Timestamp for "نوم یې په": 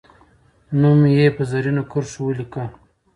0.79-1.43